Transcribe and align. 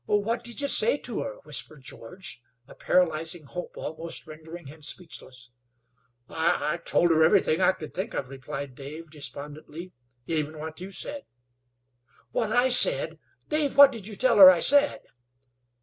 "What 0.07 0.43
did 0.43 0.59
you 0.61 0.67
say 0.67 0.97
to 0.97 1.21
her?" 1.21 1.35
whispered 1.43 1.83
George, 1.83 2.41
a 2.67 2.73
paralyzing 2.73 3.43
hope 3.43 3.75
almost 3.77 4.25
rendering 4.25 4.65
him 4.65 4.81
speechless. 4.81 5.51
"I 6.27 6.73
I 6.73 6.77
told 6.77 7.11
her 7.11 7.21
everything 7.23 7.61
I 7.61 7.73
could 7.73 7.93
think 7.93 8.15
of," 8.15 8.27
replied 8.29 8.73
Dave, 8.73 9.11
despondently; 9.11 9.91
"even 10.25 10.57
what 10.57 10.81
you 10.81 10.89
said." 10.89 11.27
"What 12.31 12.51
I 12.51 12.69
said? 12.69 13.19
Dave, 13.47 13.77
what 13.77 13.91
did 13.91 14.07
you 14.07 14.15
tell 14.15 14.39
her 14.39 14.49
I 14.49 14.59
said?" 14.61 15.01